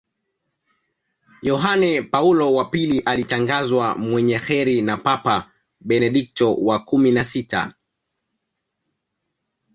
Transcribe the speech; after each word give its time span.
yohane 1.41 2.01
paulo 2.01 2.53
wa 2.53 2.65
pili 2.65 2.99
alitangazwa 2.99 3.95
mwenye 3.97 4.39
kheri 4.39 4.81
na 4.81 4.97
papa 4.97 5.51
benedikto 5.81 6.55
wa 6.55 6.79
kumi 6.79 7.11
na 7.11 7.23
sita 7.23 7.73